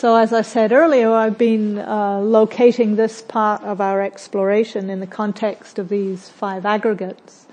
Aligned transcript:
So 0.00 0.16
as 0.16 0.32
I 0.32 0.40
said 0.40 0.72
earlier, 0.72 1.12
I've 1.12 1.36
been 1.36 1.78
uh, 1.78 2.20
locating 2.20 2.96
this 2.96 3.20
part 3.20 3.62
of 3.62 3.82
our 3.82 4.00
exploration 4.00 4.88
in 4.88 5.00
the 5.00 5.06
context 5.06 5.78
of 5.78 5.90
these 5.90 6.30
five 6.30 6.64
aggregates. 6.64 7.46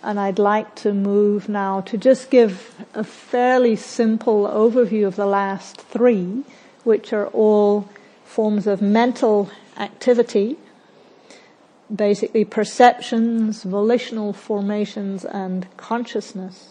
And 0.00 0.20
I'd 0.20 0.38
like 0.38 0.76
to 0.76 0.94
move 0.94 1.48
now 1.48 1.80
to 1.80 1.98
just 1.98 2.30
give 2.30 2.86
a 2.94 3.02
fairly 3.02 3.74
simple 3.74 4.46
overview 4.46 5.04
of 5.04 5.16
the 5.16 5.26
last 5.26 5.80
three, 5.80 6.44
which 6.84 7.12
are 7.12 7.26
all 7.26 7.88
forms 8.24 8.68
of 8.68 8.80
mental 8.80 9.50
activity, 9.76 10.58
basically 11.92 12.44
perceptions, 12.44 13.64
volitional 13.64 14.32
formations, 14.32 15.24
and 15.24 15.66
consciousness. 15.76 16.68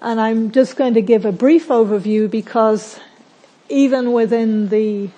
And 0.00 0.20
I'm 0.20 0.50
just 0.52 0.76
going 0.76 0.94
to 0.94 1.02
give 1.02 1.24
a 1.24 1.32
brief 1.32 1.68
overview 1.68 2.30
because 2.30 3.00
even 3.68 4.12
within 4.12 4.68
the 4.68 5.08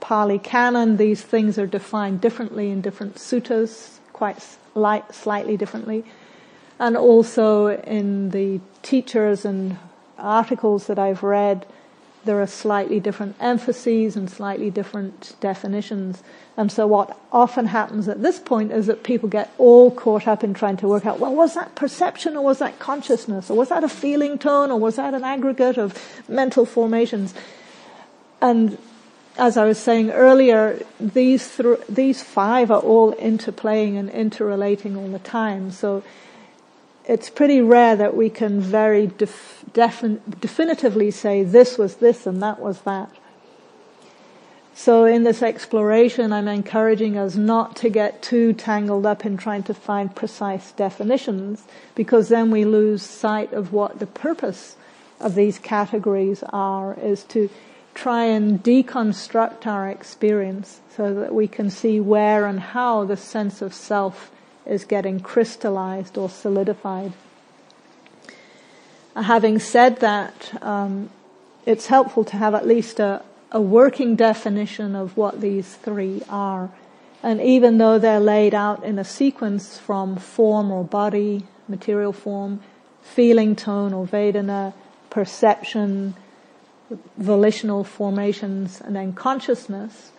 Pali 0.00 0.38
Canon, 0.38 0.98
these 0.98 1.22
things 1.22 1.58
are 1.58 1.66
defined 1.66 2.20
differently 2.20 2.70
in 2.70 2.82
different 2.82 3.16
suttas, 3.16 3.98
quite 4.12 4.44
light, 4.74 5.14
slightly 5.14 5.56
differently. 5.56 6.04
And 6.78 6.96
also 6.96 7.68
in 7.68 8.30
the 8.30 8.60
teachers 8.82 9.46
and 9.46 9.78
articles 10.18 10.86
that 10.88 10.98
I've 10.98 11.22
read, 11.22 11.66
there 12.26 12.40
are 12.40 12.46
slightly 12.46 13.00
different 13.00 13.36
emphases 13.40 14.16
and 14.16 14.30
slightly 14.30 14.70
different 14.70 15.34
definitions. 15.40 16.22
And 16.56 16.70
so 16.70 16.86
what 16.86 17.18
often 17.32 17.66
happens 17.66 18.08
at 18.08 18.22
this 18.22 18.38
point 18.38 18.72
is 18.72 18.86
that 18.86 19.02
people 19.02 19.28
get 19.28 19.52
all 19.58 19.90
caught 19.90 20.26
up 20.26 20.44
in 20.44 20.54
trying 20.54 20.76
to 20.78 20.88
work 20.88 21.06
out, 21.06 21.18
well, 21.18 21.34
was 21.34 21.54
that 21.54 21.74
perception 21.74 22.36
or 22.36 22.44
was 22.44 22.58
that 22.58 22.78
consciousness? 22.78 23.50
Or 23.50 23.56
was 23.56 23.70
that 23.70 23.84
a 23.84 23.88
feeling 23.88 24.38
tone 24.38 24.70
or 24.70 24.78
was 24.78 24.96
that 24.96 25.14
an 25.14 25.24
aggregate 25.24 25.78
of 25.78 25.96
mental 26.28 26.66
formations? 26.66 27.34
And 28.40 28.78
as 29.38 29.56
I 29.56 29.64
was 29.64 29.78
saying 29.78 30.10
earlier, 30.10 30.80
these 30.98 31.56
th- 31.56 31.80
these 31.88 32.22
five 32.22 32.70
are 32.70 32.80
all 32.80 33.14
interplaying 33.14 33.98
and 33.98 34.08
interrelating 34.10 34.96
all 34.96 35.08
the 35.08 35.18
time. 35.18 35.70
So 35.70 36.02
it's 37.06 37.30
pretty 37.30 37.60
rare 37.60 37.96
that 37.96 38.16
we 38.16 38.28
can 38.28 38.60
very 38.60 39.06
def- 39.06 39.64
defin- 39.72 40.20
definitively 40.40 41.10
say 41.10 41.44
this 41.44 41.78
was 41.78 41.96
this 41.96 42.26
and 42.26 42.42
that 42.42 42.58
was 42.58 42.80
that. 42.82 43.10
So 44.74 45.06
in 45.06 45.24
this 45.24 45.42
exploration, 45.42 46.34
I'm 46.34 46.48
encouraging 46.48 47.16
us 47.16 47.34
not 47.34 47.76
to 47.76 47.88
get 47.88 48.20
too 48.20 48.52
tangled 48.52 49.06
up 49.06 49.24
in 49.24 49.38
trying 49.38 49.62
to 49.64 49.74
find 49.74 50.14
precise 50.14 50.72
definitions, 50.72 51.64
because 51.94 52.28
then 52.28 52.50
we 52.50 52.66
lose 52.66 53.02
sight 53.02 53.54
of 53.54 53.72
what 53.72 54.00
the 54.00 54.06
purpose 54.06 54.76
of 55.18 55.34
these 55.34 55.58
categories 55.58 56.42
are, 56.50 56.92
is 57.00 57.24
to 57.24 57.48
try 57.94 58.24
and 58.24 58.62
deconstruct 58.62 59.66
our 59.66 59.88
experience 59.88 60.82
so 60.94 61.14
that 61.14 61.34
we 61.34 61.48
can 61.48 61.70
see 61.70 61.98
where 61.98 62.44
and 62.44 62.60
how 62.60 63.02
the 63.04 63.16
sense 63.16 63.62
of 63.62 63.72
self 63.72 64.30
is 64.66 64.84
getting 64.84 65.20
crystallized 65.20 66.18
or 66.18 66.28
solidified. 66.28 67.12
Having 69.14 69.60
said 69.60 70.00
that, 70.00 70.62
um, 70.62 71.10
it's 71.64 71.86
helpful 71.86 72.24
to 72.24 72.36
have 72.36 72.54
at 72.54 72.66
least 72.66 73.00
a, 73.00 73.22
a 73.50 73.60
working 73.60 74.14
definition 74.14 74.94
of 74.94 75.16
what 75.16 75.40
these 75.40 75.74
three 75.76 76.22
are. 76.28 76.70
And 77.22 77.40
even 77.40 77.78
though 77.78 77.98
they're 77.98 78.20
laid 78.20 78.54
out 78.54 78.84
in 78.84 78.98
a 78.98 79.04
sequence 79.04 79.78
from 79.78 80.16
form 80.16 80.70
or 80.70 80.84
body, 80.84 81.44
material 81.66 82.12
form, 82.12 82.60
feeling 83.02 83.56
tone 83.56 83.92
or 83.94 84.06
Vedana, 84.06 84.74
perception, 85.10 86.14
volitional 87.16 87.84
formations, 87.84 88.80
and 88.80 88.94
then 88.94 89.12
consciousness, 89.12 90.12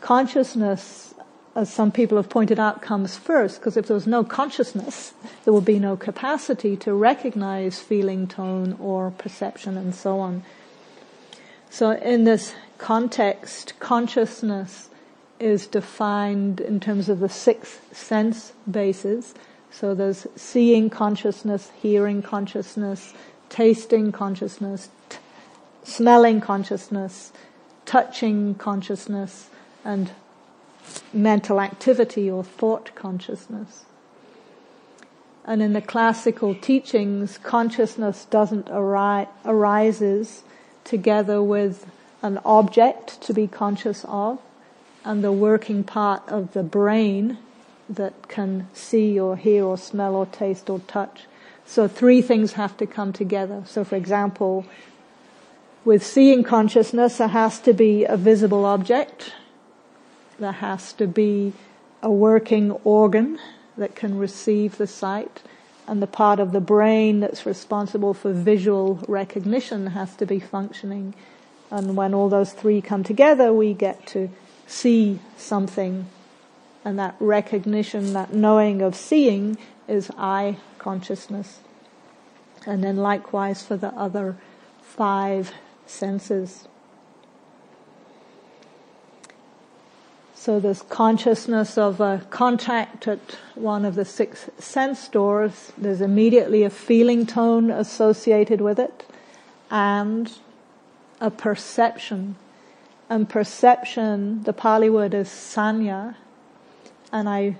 consciousness 0.00 1.14
as 1.54 1.72
some 1.72 1.92
people 1.92 2.16
have 2.16 2.30
pointed 2.30 2.58
out, 2.58 2.80
comes 2.80 3.16
first, 3.16 3.60
because 3.60 3.76
if 3.76 3.86
there 3.86 3.94
was 3.94 4.06
no 4.06 4.24
consciousness, 4.24 5.12
there 5.44 5.52
would 5.52 5.64
be 5.64 5.78
no 5.78 5.96
capacity 5.96 6.76
to 6.78 6.94
recognize 6.94 7.78
feeling 7.78 8.26
tone 8.26 8.76
or 8.80 9.10
perception 9.10 9.76
and 9.76 9.94
so 9.94 10.18
on. 10.18 10.42
So 11.68 11.90
in 11.90 12.24
this 12.24 12.54
context, 12.78 13.74
consciousness 13.80 14.88
is 15.38 15.66
defined 15.66 16.60
in 16.60 16.80
terms 16.80 17.08
of 17.08 17.20
the 17.20 17.28
six 17.28 17.80
sense 17.92 18.52
bases. 18.70 19.34
So 19.70 19.94
there's 19.94 20.26
seeing 20.36 20.88
consciousness, 20.88 21.70
hearing 21.80 22.22
consciousness, 22.22 23.12
tasting 23.48 24.12
consciousness, 24.12 24.88
t- 25.08 25.18
smelling 25.82 26.40
consciousness, 26.40 27.32
touching 27.84 28.54
consciousness, 28.54 29.50
and 29.84 30.12
mental 31.12 31.60
activity 31.60 32.30
or 32.30 32.42
thought 32.44 32.94
consciousness. 32.94 33.84
And 35.44 35.60
in 35.60 35.72
the 35.72 35.80
classical 35.80 36.54
teachings, 36.54 37.38
consciousness 37.38 38.26
doesn't 38.26 38.68
arise, 38.70 39.26
arises 39.44 40.44
together 40.84 41.42
with 41.42 41.86
an 42.22 42.38
object 42.44 43.20
to 43.22 43.34
be 43.34 43.46
conscious 43.48 44.04
of 44.08 44.38
and 45.04 45.24
the 45.24 45.32
working 45.32 45.82
part 45.82 46.22
of 46.28 46.52
the 46.52 46.62
brain 46.62 47.38
that 47.88 48.28
can 48.28 48.68
see 48.72 49.18
or 49.18 49.36
hear 49.36 49.64
or 49.64 49.76
smell 49.76 50.14
or 50.14 50.26
taste 50.26 50.70
or 50.70 50.78
touch. 50.80 51.26
So 51.66 51.88
three 51.88 52.22
things 52.22 52.52
have 52.52 52.76
to 52.76 52.86
come 52.86 53.12
together. 53.12 53.64
So 53.66 53.82
for 53.84 53.96
example, 53.96 54.64
with 55.84 56.06
seeing 56.06 56.44
consciousness, 56.44 57.18
there 57.18 57.28
has 57.28 57.58
to 57.60 57.72
be 57.72 58.04
a 58.04 58.16
visible 58.16 58.64
object 58.64 59.32
there 60.42 60.52
has 60.52 60.92
to 60.94 61.06
be 61.06 61.52
a 62.02 62.10
working 62.10 62.72
organ 62.84 63.38
that 63.76 63.94
can 63.94 64.18
receive 64.18 64.76
the 64.76 64.86
sight 64.86 65.42
and 65.86 66.00
the 66.02 66.06
part 66.06 66.38
of 66.38 66.52
the 66.52 66.60
brain 66.60 67.20
that's 67.20 67.44
responsible 67.44 68.14
for 68.14 68.32
visual 68.32 69.02
recognition 69.08 69.88
has 69.88 70.14
to 70.16 70.26
be 70.26 70.38
functioning. 70.38 71.14
And 71.70 71.96
when 71.96 72.14
all 72.14 72.28
those 72.28 72.52
three 72.52 72.80
come 72.80 73.02
together, 73.02 73.52
we 73.52 73.74
get 73.74 74.06
to 74.08 74.30
see 74.66 75.18
something. 75.36 76.06
And 76.84 76.98
that 76.98 77.16
recognition, 77.18 78.12
that 78.12 78.32
knowing 78.32 78.80
of 78.82 78.94
seeing 78.94 79.58
is 79.88 80.10
eye 80.16 80.56
consciousness. 80.78 81.60
And 82.66 82.84
then 82.84 82.96
likewise 82.96 83.62
for 83.62 83.76
the 83.76 83.88
other 83.88 84.36
five 84.80 85.52
senses. 85.86 86.68
So 90.42 90.58
this 90.58 90.82
consciousness 90.82 91.78
of 91.78 92.00
a 92.00 92.26
contact 92.30 93.06
at 93.06 93.20
one 93.54 93.84
of 93.84 93.94
the 93.94 94.04
six 94.04 94.50
sense 94.58 95.06
doors, 95.06 95.72
there's 95.78 96.00
immediately 96.00 96.64
a 96.64 96.68
feeling 96.68 97.26
tone 97.26 97.70
associated 97.70 98.60
with 98.60 98.80
it 98.80 99.04
and 99.70 100.32
a 101.20 101.30
perception. 101.30 102.34
And 103.08 103.28
perception, 103.28 104.42
the 104.42 104.52
Pali 104.52 104.90
word 104.90 105.14
is 105.14 105.28
sanya. 105.28 106.16
And 107.12 107.28
I 107.28 107.56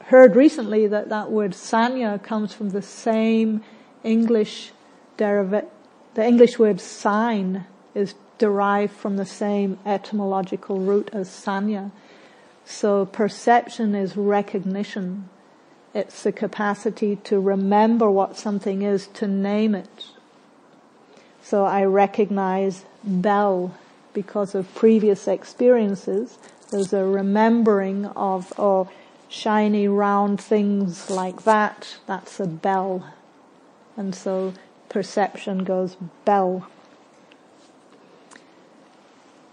heard 0.00 0.36
recently 0.36 0.86
that 0.86 1.08
that 1.08 1.30
word 1.30 1.52
sanya 1.52 2.22
comes 2.22 2.52
from 2.52 2.68
the 2.68 2.82
same 2.82 3.64
English 4.02 4.72
derivative, 5.16 5.70
the 6.12 6.26
English 6.26 6.58
word 6.58 6.82
sign 6.82 7.64
is 7.94 8.14
derived 8.38 8.92
from 8.92 9.16
the 9.16 9.26
same 9.26 9.78
etymological 9.86 10.78
root 10.78 11.10
as 11.12 11.28
sanya. 11.28 11.90
So 12.64 13.06
perception 13.06 13.94
is 13.94 14.16
recognition. 14.16 15.28
It's 15.94 16.22
the 16.22 16.32
capacity 16.32 17.16
to 17.24 17.38
remember 17.38 18.10
what 18.10 18.36
something 18.36 18.82
is, 18.82 19.06
to 19.08 19.28
name 19.28 19.74
it. 19.74 20.06
So 21.42 21.64
I 21.64 21.84
recognize 21.84 22.84
bell 23.04 23.76
because 24.12 24.54
of 24.54 24.74
previous 24.74 25.28
experiences. 25.28 26.38
There's 26.70 26.92
a 26.92 27.04
remembering 27.04 28.06
of, 28.06 28.52
oh, 28.58 28.88
shiny 29.28 29.86
round 29.86 30.40
things 30.40 31.10
like 31.10 31.44
that. 31.44 31.98
That's 32.06 32.40
a 32.40 32.46
bell. 32.46 33.12
And 33.96 34.14
so 34.14 34.54
perception 34.88 35.64
goes 35.64 35.96
bell 36.24 36.66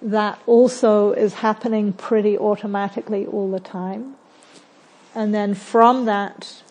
that 0.01 0.41
also 0.45 1.11
is 1.11 1.35
happening 1.35 1.93
pretty 1.93 2.37
automatically 2.37 3.25
all 3.25 3.51
the 3.51 3.59
time. 3.59 4.15
And 5.13 5.33
then 5.33 5.53
from 5.53 6.05
that, 6.05 6.63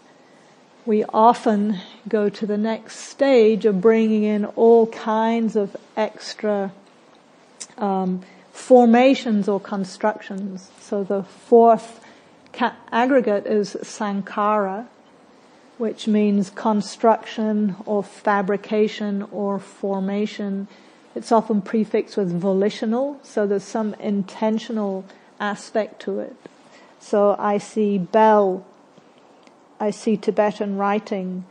we 0.86 1.04
often 1.04 1.78
go 2.08 2.28
to 2.28 2.46
the 2.46 2.56
next 2.56 2.96
stage 2.96 3.64
of 3.66 3.80
bringing 3.80 4.24
in 4.24 4.44
all 4.46 4.86
kinds 4.88 5.54
of 5.54 5.76
extra 5.96 6.72
um, 7.78 8.22
formations 8.52 9.48
or 9.48 9.60
constructions. 9.60 10.70
So 10.80 11.04
the 11.04 11.22
fourth 11.22 12.00
ca- 12.52 12.76
aggregate 12.90 13.46
is 13.46 13.76
sankhara, 13.82 14.86
which 15.78 16.08
means 16.08 16.50
construction 16.50 17.76
or 17.86 18.02
fabrication 18.02 19.26
or 19.30 19.58
formation 19.58 20.66
It's 21.14 21.32
often 21.32 21.60
prefixed 21.60 22.16
with 22.16 22.32
volitional, 22.32 23.18
so 23.22 23.46
there's 23.46 23.64
some 23.64 23.94
intentional 23.94 25.04
aspect 25.40 26.00
to 26.02 26.20
it. 26.20 26.36
So 27.00 27.34
I 27.38 27.58
see 27.58 27.98
bell, 27.98 28.64
I 29.80 29.90
see 29.90 30.16
Tibetan 30.16 30.76
writing. 30.76 31.44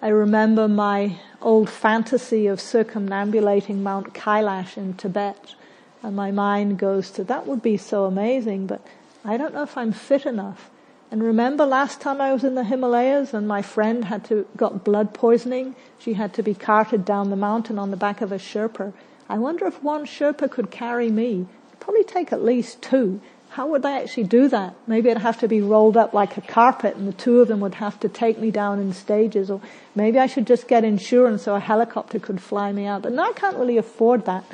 I 0.00 0.08
remember 0.08 0.68
my 0.68 1.18
old 1.42 1.68
fantasy 1.68 2.46
of 2.46 2.60
circumambulating 2.60 3.82
Mount 3.82 4.14
Kailash 4.14 4.76
in 4.76 4.94
Tibet, 4.94 5.54
and 6.02 6.14
my 6.14 6.30
mind 6.30 6.78
goes 6.78 7.10
to 7.10 7.24
that 7.24 7.46
would 7.46 7.62
be 7.62 7.76
so 7.76 8.04
amazing, 8.04 8.66
but 8.66 8.80
I 9.24 9.36
don't 9.36 9.52
know 9.52 9.64
if 9.64 9.76
I'm 9.76 9.92
fit 9.92 10.24
enough. 10.24 10.70
And 11.10 11.22
remember 11.22 11.64
last 11.64 12.02
time 12.02 12.20
I 12.20 12.34
was 12.34 12.44
in 12.44 12.54
the 12.54 12.64
Himalayas 12.64 13.32
and 13.32 13.48
my 13.48 13.62
friend 13.62 14.04
had 14.04 14.24
to, 14.26 14.46
got 14.56 14.84
blood 14.84 15.14
poisoning. 15.14 15.74
She 15.98 16.14
had 16.14 16.34
to 16.34 16.42
be 16.42 16.52
carted 16.52 17.04
down 17.04 17.30
the 17.30 17.36
mountain 17.36 17.78
on 17.78 17.90
the 17.90 17.96
back 17.96 18.20
of 18.20 18.30
a 18.30 18.36
Sherpa. 18.36 18.92
I 19.28 19.38
wonder 19.38 19.66
if 19.66 19.82
one 19.82 20.04
Sherpa 20.04 20.50
could 20.50 20.70
carry 20.70 21.10
me. 21.10 21.46
It'd 21.68 21.80
probably 21.80 22.04
take 22.04 22.30
at 22.30 22.44
least 22.44 22.82
two. 22.82 23.22
How 23.50 23.66
would 23.68 23.82
they 23.82 23.96
actually 23.96 24.24
do 24.24 24.48
that? 24.48 24.74
Maybe 24.86 25.08
it'd 25.08 25.22
have 25.22 25.40
to 25.40 25.48
be 25.48 25.62
rolled 25.62 25.96
up 25.96 26.12
like 26.12 26.36
a 26.36 26.42
carpet 26.42 26.96
and 26.96 27.08
the 27.08 27.14
two 27.14 27.40
of 27.40 27.48
them 27.48 27.60
would 27.60 27.76
have 27.76 27.98
to 28.00 28.08
take 28.08 28.38
me 28.38 28.50
down 28.50 28.78
in 28.78 28.92
stages 28.92 29.50
or 29.50 29.62
maybe 29.94 30.18
I 30.18 30.26
should 30.26 30.46
just 30.46 30.68
get 30.68 30.84
insurance 30.84 31.44
so 31.44 31.54
a 31.54 31.60
helicopter 31.60 32.18
could 32.18 32.42
fly 32.42 32.70
me 32.72 32.84
out. 32.84 33.00
But 33.02 33.12
no, 33.12 33.22
I 33.22 33.32
can't 33.32 33.56
really 33.56 33.78
afford 33.78 34.26
that. 34.26 34.44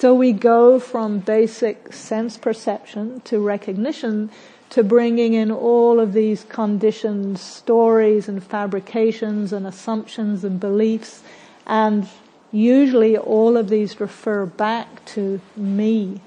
So 0.00 0.12
we 0.12 0.32
go 0.32 0.80
from 0.80 1.20
basic 1.20 1.92
sense 1.92 2.36
perception 2.36 3.20
to 3.26 3.38
recognition 3.38 4.30
to 4.74 4.82
bringing 4.82 5.34
in 5.34 5.52
all 5.52 6.00
of 6.00 6.12
these 6.12 6.42
conditioned 6.48 7.38
stories 7.38 8.28
and 8.28 8.42
fabrications 8.42 9.52
and 9.52 9.68
assumptions 9.68 10.42
and 10.42 10.58
beliefs. 10.58 11.22
And 11.64 12.08
usually 12.50 13.16
all 13.16 13.56
of 13.56 13.68
these 13.68 14.00
refer 14.00 14.46
back 14.46 15.04
to 15.14 15.40
me, 15.54 16.20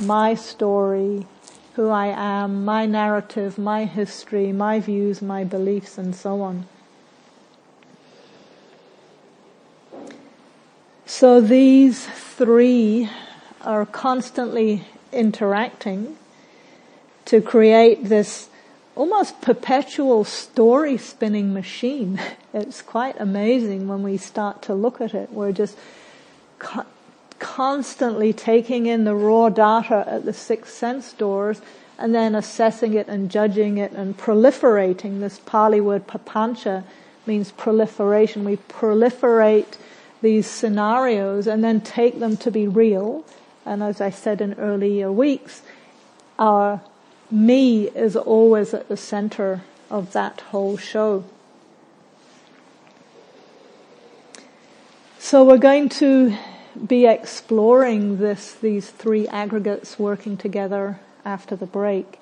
my 0.00 0.34
story, 0.34 1.26
who 1.74 1.90
I 1.90 2.06
am, 2.06 2.64
my 2.64 2.86
narrative, 2.86 3.58
my 3.58 3.84
history, 3.84 4.50
my 4.50 4.80
views, 4.80 5.20
my 5.20 5.44
beliefs, 5.44 5.98
and 5.98 6.16
so 6.16 6.40
on. 6.40 6.66
So 11.04 11.42
these 11.42 12.06
three 12.06 13.10
are 13.60 13.84
constantly 13.84 14.86
interacting 15.12 16.16
to 17.26 17.40
create 17.40 18.04
this 18.04 18.48
almost 18.94 19.40
perpetual 19.40 20.24
story 20.24 20.96
spinning 20.96 21.52
machine. 21.52 22.20
It's 22.54 22.82
quite 22.82 23.16
amazing 23.18 23.88
when 23.88 24.04
we 24.04 24.16
start 24.16 24.62
to 24.62 24.74
look 24.74 25.00
at 25.00 25.12
it. 25.12 25.32
We're 25.32 25.50
just 25.50 25.76
co- 26.60 26.86
constantly 27.40 28.32
taking 28.32 28.86
in 28.86 29.02
the 29.02 29.16
raw 29.16 29.48
data 29.48 30.04
at 30.06 30.24
the 30.24 30.32
six 30.32 30.72
sense 30.72 31.12
doors 31.12 31.60
and 31.98 32.14
then 32.14 32.36
assessing 32.36 32.94
it 32.94 33.08
and 33.08 33.28
judging 33.28 33.78
it 33.78 33.90
and 33.90 34.16
proliferating. 34.16 35.18
This 35.18 35.40
Pali 35.44 35.80
word 35.80 36.06
papancha 36.06 36.84
means 37.26 37.50
proliferation. 37.50 38.44
We 38.44 38.56
proliferate 38.56 39.78
these 40.22 40.46
scenarios 40.46 41.48
and 41.48 41.64
then 41.64 41.80
take 41.80 42.20
them 42.20 42.36
to 42.36 42.50
be 42.52 42.68
real. 42.68 43.24
And 43.66 43.82
as 43.82 44.00
I 44.00 44.10
said 44.10 44.40
in 44.40 44.54
earlier 44.54 45.10
weeks, 45.10 45.62
our 46.38 46.80
me 47.34 47.88
is 47.88 48.14
always 48.16 48.72
at 48.72 48.88
the 48.88 48.96
center 48.96 49.62
of 49.90 50.12
that 50.12 50.40
whole 50.40 50.76
show. 50.76 51.24
So 55.18 55.44
we're 55.44 55.58
going 55.58 55.88
to 55.90 56.36
be 56.86 57.06
exploring 57.06 58.18
this, 58.18 58.54
these 58.54 58.90
three 58.90 59.26
aggregates 59.26 59.98
working 59.98 60.36
together 60.36 61.00
after 61.24 61.56
the 61.56 61.66
break. 61.66 62.20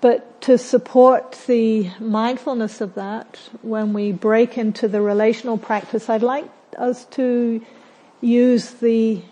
But 0.00 0.40
to 0.42 0.58
support 0.58 1.32
the 1.46 1.90
mindfulness 1.98 2.80
of 2.80 2.94
that, 2.94 3.38
when 3.62 3.92
we 3.92 4.12
break 4.12 4.56
into 4.56 4.86
the 4.86 5.00
relational 5.00 5.58
practice, 5.58 6.08
I'd 6.08 6.22
like 6.22 6.44
us 6.76 7.04
to 7.06 7.60
use 8.20 8.70
the 8.74 9.22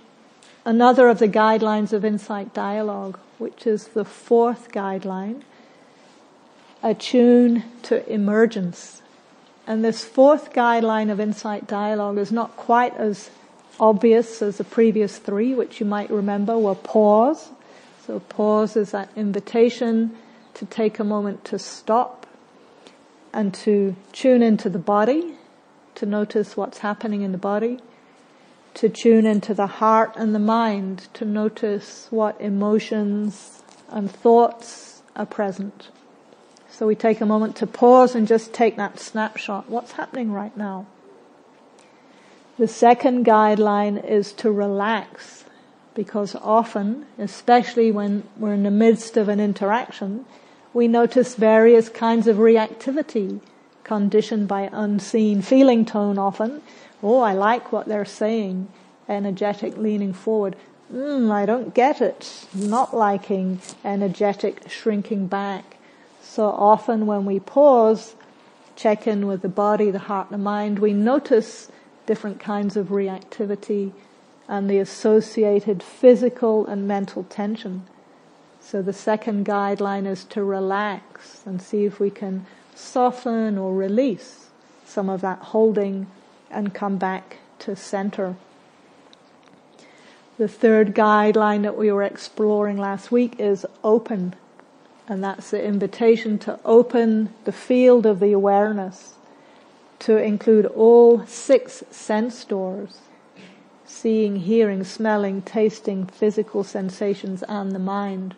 another 0.66 1.08
of 1.08 1.20
the 1.20 1.28
guidelines 1.28 1.92
of 1.92 2.04
insight 2.04 2.52
dialogue, 2.52 3.18
which 3.38 3.66
is 3.66 3.86
the 3.88 4.04
fourth 4.04 4.72
guideline, 4.72 5.42
attune 6.82 7.62
to 7.82 8.06
emergence. 8.12 9.00
And 9.66 9.84
this 9.84 10.04
fourth 10.04 10.52
guideline 10.52 11.10
of 11.10 11.20
insight 11.20 11.66
dialogue 11.68 12.18
is 12.18 12.32
not 12.32 12.56
quite 12.56 12.94
as 12.96 13.30
obvious 13.78 14.42
as 14.42 14.58
the 14.58 14.64
previous 14.64 15.18
three, 15.18 15.54
which 15.54 15.80
you 15.80 15.86
might 15.86 16.10
remember 16.10 16.58
were 16.58 16.74
pause. 16.74 17.48
So 18.04 18.20
pause 18.20 18.76
is 18.76 18.90
that 18.90 19.08
invitation 19.16 20.16
to 20.54 20.66
take 20.66 20.98
a 20.98 21.04
moment 21.04 21.44
to 21.46 21.58
stop 21.58 22.26
and 23.32 23.54
to 23.54 23.94
tune 24.12 24.42
into 24.42 24.68
the 24.68 24.78
body, 24.78 25.34
to 25.94 26.06
notice 26.06 26.56
what's 26.56 26.78
happening 26.78 27.22
in 27.22 27.30
the 27.30 27.38
body 27.38 27.78
to 28.76 28.90
tune 28.90 29.25
into 29.25 29.55
the 29.55 29.67
heart 29.67 30.12
and 30.17 30.34
the 30.34 30.38
mind 30.38 31.08
to 31.14 31.25
notice 31.25 32.08
what 32.11 32.38
emotions 32.38 33.62
and 33.88 34.11
thoughts 34.11 35.02
are 35.17 35.25
present. 35.25 35.88
So 36.69 36.87
we 36.87 36.94
take 36.94 37.23
a 37.23 37.26
moment 37.26 37.56
to 37.56 37.67
pause 37.67 38.14
and 38.14 38.28
just 38.28 38.52
take 38.52 38.76
that 38.76 39.00
snapshot. 39.00 39.70
What's 39.70 39.93
happening 39.93 40.31
right 40.31 40.55
now? 40.55 40.87
The 42.58 42.69
second 42.69 43.25
guideline 43.25 44.05
is 44.05 44.32
to 44.34 44.52
relax 44.52 45.44
because 45.94 46.34
often, 46.34 47.06
especially 47.19 47.90
when 47.90 48.25
we're 48.37 48.52
in 48.52 48.64
the 48.64 48.70
midst 48.70 49.17
of 49.17 49.31
an 49.31 49.40
interaction, 49.40 50.26
we 50.75 50.87
notice 50.87 51.34
various 51.34 51.88
kinds 51.88 52.26
of 52.26 52.37
reactivity 52.37 53.40
conditioned 53.87 54.49
by 54.49 54.69
unseen 54.73 55.41
feeling 55.41 55.85
tone 55.85 56.19
often 56.19 56.61
Oh, 57.03 57.21
I 57.21 57.35
like 57.35 57.73
what 57.73 57.87
they're 57.87 58.05
saying. 58.05 58.69
Energetic 59.09 59.77
leaning 59.77 60.12
forward. 60.12 60.56
Mm, 60.93 61.31
I 61.31 61.47
don't 61.47 61.75
get 61.75 62.00
it. 62.00 62.47
Not 62.55 62.97
liking. 62.97 63.61
Energetic 63.85 64.69
shrinking 64.69 65.27
back. 65.27 65.77
So 66.23 66.47
often 66.47 67.06
when 67.06 67.25
we 67.25 67.38
pause, 67.38 68.15
check 68.75 69.06
in 69.06 69.27
with 69.27 69.43
the 69.43 69.49
body, 69.49 69.91
the 69.91 70.00
heart, 70.00 70.31
the 70.31 70.38
mind, 70.38 70.79
we 70.79 70.93
notice 70.93 71.71
different 72.06 72.41
kinds 72.41 72.77
of 72.77 72.88
reactivity 72.88 73.93
and 74.49 74.71
the 74.71 74.78
associated 74.78 75.83
physical 75.83 76.66
and 76.66 76.88
mental 76.88 77.25
tension. 77.25 77.85
So 78.61 78.83
the 78.83 78.93
second 78.93 79.47
guideline 79.47 80.07
is 80.07 80.25
to 80.25 80.43
relax 80.43 81.43
and 81.47 81.61
see 81.61 81.85
if 81.85 82.00
we 82.00 82.11
can 82.11 82.47
soften 82.76 83.59
or 83.59 83.75
release 83.75 84.47
some 84.85 85.09
of 85.09 85.21
that 85.23 85.38
holding 85.38 86.06
and 86.50 86.73
come 86.75 86.97
back 86.97 87.38
to 87.59 87.75
center. 87.75 88.37
The 90.38 90.49
third 90.49 90.95
guideline 90.95 91.62
that 91.62 91.76
we 91.76 91.90
were 91.90 92.02
exploring 92.02 92.76
last 92.76 93.11
week 93.11 93.40
is 93.40 93.64
open. 93.83 94.35
And 95.09 95.25
that's 95.25 95.50
the 95.50 95.64
invitation 95.64 96.38
to 96.40 96.61
open 96.64 97.33
the 97.45 97.52
field 97.52 98.06
of 98.06 98.21
the 98.21 98.33
awareness 98.33 99.14
to 100.00 100.18
include 100.18 100.66
all 100.66 101.25
six 101.26 101.83
sense 101.90 102.45
doors. 102.45 102.99
Seeing, 103.87 104.37
hearing, 104.37 104.85
smelling, 104.85 105.42
tasting, 105.42 106.06
physical 106.06 106.64
sensations 106.64 107.42
and 107.49 107.73
the 107.73 107.78
mind. 107.78 108.35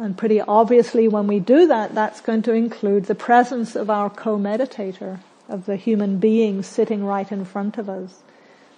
And 0.00 0.16
pretty 0.16 0.40
obviously 0.40 1.08
when 1.08 1.26
we 1.26 1.40
do 1.40 1.66
that, 1.66 1.94
that's 1.94 2.22
going 2.22 2.40
to 2.42 2.54
include 2.54 3.04
the 3.04 3.14
presence 3.14 3.76
of 3.76 3.90
our 3.90 4.08
co-meditator 4.08 5.18
of 5.46 5.66
the 5.66 5.76
human 5.76 6.18
being 6.18 6.62
sitting 6.62 7.04
right 7.04 7.30
in 7.30 7.44
front 7.44 7.76
of 7.76 7.90
us. 7.90 8.22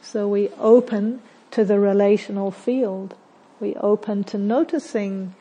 So 0.00 0.26
we 0.26 0.48
open 0.58 1.22
to 1.52 1.64
the 1.64 1.78
relational 1.78 2.50
field. 2.50 3.14
We 3.60 3.76
open 3.76 4.24
to 4.24 4.38
noticing 4.38 5.36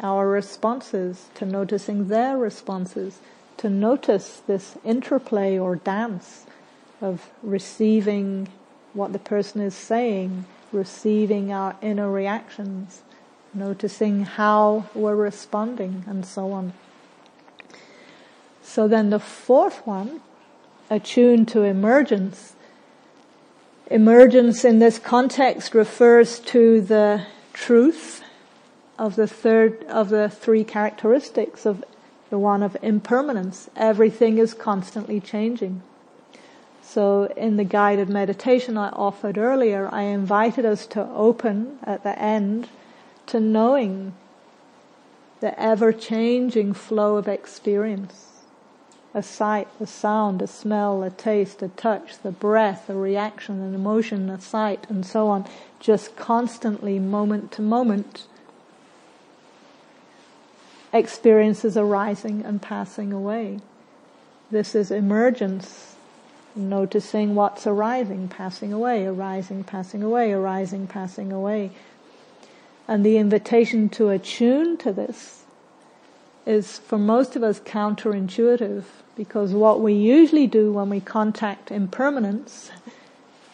our 0.00 0.28
responses, 0.28 1.28
to 1.36 1.46
noticing 1.46 2.08
their 2.08 2.36
responses, 2.36 3.18
to 3.56 3.70
notice 3.70 4.42
this 4.46 4.76
interplay 4.84 5.56
or 5.56 5.76
dance 5.76 6.44
of 7.00 7.30
receiving 7.42 8.48
what 8.92 9.14
the 9.14 9.18
person 9.18 9.62
is 9.62 9.74
saying, 9.74 10.44
receiving 10.72 11.52
our 11.52 11.74
inner 11.80 12.10
reactions, 12.10 13.00
noticing 13.54 14.24
how 14.24 14.86
we're 14.94 15.16
responding, 15.16 16.04
and 16.06 16.24
so 16.24 16.52
on. 16.52 16.72
So 18.62 18.88
then 18.88 19.10
the 19.10 19.18
fourth 19.18 19.86
one 19.86 20.20
attuned 20.88 21.48
to 21.48 21.62
emergence. 21.62 22.54
Emergence 23.90 24.64
in 24.64 24.78
this 24.78 24.98
context 24.98 25.74
refers 25.74 26.38
to 26.40 26.80
the 26.80 27.26
truth 27.52 28.22
of 28.98 29.16
the 29.16 29.26
third, 29.26 29.84
of 29.84 30.08
the 30.08 30.28
three 30.28 30.64
characteristics 30.64 31.66
of 31.66 31.84
the 32.30 32.38
one 32.38 32.62
of 32.62 32.76
impermanence. 32.82 33.68
Everything 33.76 34.38
is 34.38 34.54
constantly 34.54 35.20
changing. 35.20 35.82
So 36.82 37.24
in 37.36 37.56
the 37.56 37.64
guided 37.64 38.08
meditation 38.08 38.76
I 38.78 38.88
offered 38.90 39.36
earlier, 39.36 39.88
I 39.92 40.02
invited 40.02 40.64
us 40.64 40.86
to 40.88 41.06
open 41.10 41.78
at 41.82 42.02
the 42.02 42.18
end 42.18 42.68
to 43.26 43.40
knowing 43.40 44.14
the 45.40 45.58
ever 45.60 45.92
changing 45.92 46.72
flow 46.72 47.16
of 47.16 47.28
experience. 47.28 48.28
A 49.14 49.22
sight, 49.22 49.68
a 49.78 49.86
sound, 49.86 50.40
a 50.40 50.46
smell, 50.46 51.02
a 51.02 51.10
taste, 51.10 51.60
a 51.62 51.68
touch, 51.68 52.18
the 52.22 52.30
breath, 52.30 52.88
a 52.88 52.94
reaction, 52.94 53.60
an 53.60 53.74
emotion, 53.74 54.30
a 54.30 54.40
sight, 54.40 54.86
and 54.88 55.04
so 55.04 55.28
on, 55.28 55.46
just 55.80 56.16
constantly, 56.16 56.98
moment 56.98 57.52
to 57.52 57.62
moment, 57.62 58.26
experiences 60.92 61.76
arising 61.76 62.42
and 62.44 62.62
passing 62.62 63.12
away. 63.12 63.58
This 64.50 64.74
is 64.74 64.90
emergence, 64.90 65.96
noticing 66.54 67.34
what's 67.34 67.66
arising, 67.66 68.28
passing 68.28 68.72
away, 68.72 69.04
arising, 69.04 69.64
passing 69.64 70.02
away, 70.02 70.32
arising, 70.32 70.86
passing 70.86 71.32
away. 71.32 71.72
And 72.88 73.04
the 73.04 73.16
invitation 73.16 73.88
to 73.90 74.08
attune 74.08 74.76
to 74.78 74.92
this 74.92 75.44
is 76.44 76.78
for 76.78 76.98
most 76.98 77.36
of 77.36 77.42
us 77.42 77.60
counterintuitive 77.60 78.84
because 79.16 79.52
what 79.52 79.80
we 79.80 79.92
usually 79.92 80.46
do 80.46 80.72
when 80.72 80.90
we 80.90 81.00
contact 81.00 81.70
impermanence 81.70 82.70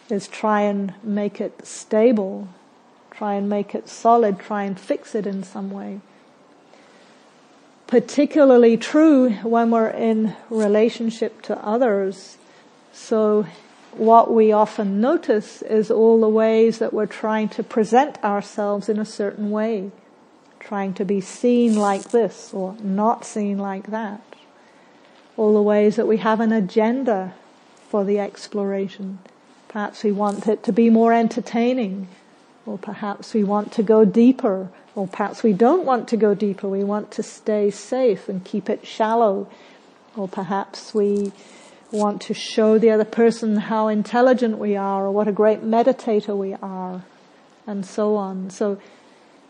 is 0.09 0.27
try 0.29 0.63
and 0.63 0.95
make 1.03 1.41
it 1.41 1.67
stable, 1.67 2.49
try 3.11 3.35
and 3.35 3.49
make 3.49 3.75
it 3.75 3.89
solid, 3.89 4.39
try 4.39 4.63
and 4.63 4.81
fix 4.81 5.15
it 5.15 5.27
in 5.27 5.43
some 5.43 5.71
way 5.71 6.01
particularly 7.89 8.77
true 8.77 9.31
when 9.43 9.71
we're 9.71 9.89
in 9.89 10.37
relationship 10.51 11.43
to 11.43 11.59
others. 11.67 12.37
So 12.93 13.47
what 13.93 14.33
we 14.33 14.53
often 14.53 15.01
notice 15.01 15.63
is 15.63 15.91
all 15.91 16.21
the 16.21 16.29
ways 16.29 16.79
that 16.79 16.93
we're 16.93 17.07
trying 17.07 17.49
to 17.51 17.63
present 17.63 18.23
ourselves 18.23 18.89
in 18.89 18.99
a 18.99 19.05
certain 19.05 19.51
way, 19.51 19.91
trying 20.61 20.95
to 20.95 21.05
be 21.05 21.21
seen 21.21 21.77
like 21.77 22.11
this 22.11 22.53
or 22.53 22.77
not 22.83 23.25
seen 23.25 23.59
like 23.59 23.89
that. 23.89 24.23
All 25.37 25.55
the 25.55 25.63
ways 25.63 25.97
that 25.97 26.09
we 26.09 26.19
have 26.19 26.41
an 26.41 26.53
agenda 26.53 27.35
for 27.89 28.05
the 28.05 28.19
exploration. 28.19 29.19
Perhaps 29.69 30.03
we 30.03 30.13
want 30.13 30.47
it 30.47 30.63
to 30.65 30.73
be 30.73 30.91
more 30.91 31.13
entertaining, 31.13 32.09
or 32.67 32.79
perhaps 32.79 33.35
we 33.35 33.45
want 33.45 33.73
to 33.73 33.83
go 33.83 34.05
deeper 34.05 34.71
or 34.99 35.07
perhaps 35.07 35.45
we 35.45 35.53
don't 35.53 35.85
want 35.85 36.09
to 36.09 36.17
go 36.17 36.35
deeper, 36.35 36.69
we 36.69 36.83
want 36.83 37.13
to 37.13 37.23
stay 37.23 37.71
safe 37.71 38.29
and 38.29 38.45
keep 38.45 38.69
it 38.69 38.85
shallow. 38.85 39.49
Or 40.17 40.27
perhaps 40.27 40.93
we 40.93 41.31
want 41.91 42.21
to 42.23 42.35
show 42.35 42.79
the 42.79 42.91
other 42.91 43.05
person 43.05 43.57
how 43.57 43.89
intelligent 43.89 44.59
we 44.59 44.77
are 44.77 45.07
or 45.07 45.11
what 45.11 45.29
a 45.29 45.33
great 45.33 45.63
meditator 45.63 46.37
we 46.37 46.55
are 46.55 47.03
and 47.67 47.85
so 47.87 48.17
on. 48.17 48.51
So 48.51 48.79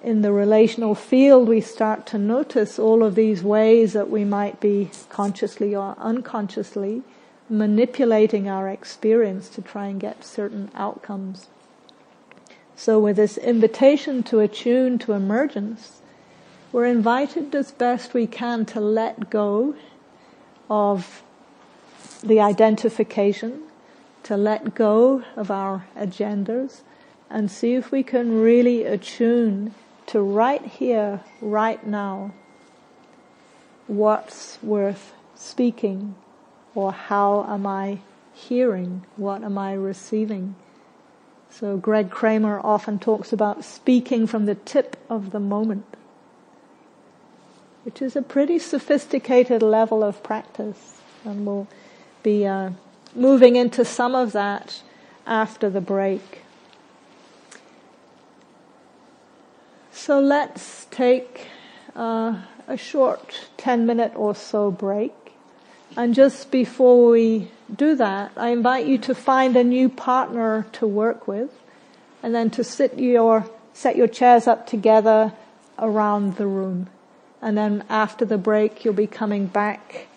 in 0.03 0.23
the 0.23 0.33
relational 0.33 0.95
field 0.95 1.49
we 1.49 1.61
start 1.61 2.07
to 2.07 2.19
notice 2.19 2.79
all 2.79 3.03
of 3.03 3.17
these 3.17 3.43
ways 3.43 3.93
that 3.93 4.11
we 4.11 4.25
might 4.25 4.61
be 4.61 4.91
consciously 5.09 5.75
or 5.75 5.97
unconsciously 5.99 7.03
manipulating 7.49 8.49
our 8.49 8.69
experience 8.69 9.49
to 9.49 9.63
try 9.63 9.87
and 9.87 9.99
get 9.99 10.25
certain 10.25 10.71
outcomes. 10.75 11.49
So 12.77 13.01
with 13.01 13.17
this 13.17 13.37
invitation 13.39 14.23
to 14.25 14.39
attune 14.39 14.99
to 14.99 15.13
emergence, 15.13 16.01
we're 16.71 16.87
invited 16.87 17.55
as 17.55 17.73
best 17.73 18.15
we 18.15 18.27
can 18.27 18.65
to 18.67 18.81
let 18.81 19.31
go 19.31 19.75
of 20.71 21.23
the 22.23 22.41
identification, 22.41 23.63
to 24.25 24.37
let 24.37 24.75
go 24.75 25.23
of 25.37 25.51
our 25.51 25.87
agendas, 25.97 26.81
and 27.31 27.51
see 27.51 27.75
if 27.75 27.91
we 27.91 28.03
can 28.03 28.41
really 28.41 28.85
attune 28.85 29.75
to 30.07 30.21
right 30.21 30.65
here, 30.65 31.21
right 31.41 31.87
now, 31.87 32.33
what's 33.87 34.59
worth 34.63 35.13
speaking, 35.35 36.15
or 36.75 36.93
how 36.93 37.45
am 37.49 37.67
I 37.67 38.01
hearing, 38.35 39.05
what 39.17 39.43
am 39.43 39.59
I 39.59 39.75
receiving. 39.75 40.55
So 41.51 41.77
Greg 41.77 42.11
Kramer 42.11 42.61
often 42.63 42.99
talks 42.99 43.33
about 43.33 43.65
speaking 43.65 44.27
from 44.27 44.47
the 44.47 44.55
tip 44.55 44.97
of 45.09 45.31
the 45.31 45.41
moment, 45.41 45.87
which 47.85 48.03
is 48.03 48.15
a 48.17 48.23
pretty 48.23 48.59
sophisticated 48.59 49.63
level 49.63 50.05
of 50.05 50.23
practice. 50.23 51.01
And 51.25 51.47
we'll 51.47 51.67
be 52.29 52.47
uh, 52.47 52.69
moving 53.15 53.57
into 53.57 53.83
some 53.87 54.15
of 54.15 54.33
that 54.33 54.83
after 55.27 55.71
the 55.71 55.81
break. 55.81 56.43
So 59.93 60.21
let's 60.21 60.87
take 60.91 61.47
uh, 61.97 62.43
a 62.67 62.77
short 62.77 63.49
10 63.57 63.87
minute 63.87 64.13
or 64.15 64.35
so 64.35 64.71
break. 64.71 65.15
And 65.97 66.15
just 66.15 66.51
before 66.51 67.09
we 67.11 67.51
do 67.75 67.95
that, 67.97 68.33
I 68.37 68.51
invite 68.51 68.85
you 68.85 68.99
to 68.99 69.15
find 69.15 69.57
a 69.57 69.65
new 69.65 69.89
partner 69.89 70.67
to 70.73 70.87
work 70.87 71.27
with 71.27 71.51
and 72.23 72.35
then 72.35 72.51
to 72.51 72.63
sit 72.63 72.99
your, 72.99 73.49
set 73.73 73.97
your 73.97 74.07
chairs 74.07 74.47
up 74.47 74.67
together 74.67 75.33
around 75.79 76.37
the 76.37 76.47
room. 76.47 76.89
And 77.41 77.57
then 77.57 77.85
after 77.89 78.27
the 78.27 78.37
break, 78.37 78.85
you'll 78.85 78.93
be 78.93 79.07
coming 79.07 79.47
back 79.47 80.09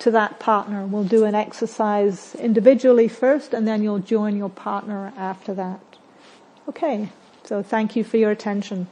to 0.00 0.10
that 0.10 0.40
partner. 0.40 0.84
We'll 0.86 1.04
do 1.04 1.24
an 1.24 1.34
exercise 1.34 2.34
individually 2.34 3.08
first 3.08 3.54
and 3.54 3.66
then 3.66 3.82
you'll 3.82 3.98
join 3.98 4.36
your 4.36 4.50
partner 4.50 5.12
after 5.16 5.54
that. 5.54 5.80
Okay. 6.68 7.10
So 7.44 7.62
thank 7.62 7.96
you 7.96 8.04
for 8.04 8.16
your 8.16 8.30
attention. 8.30 8.86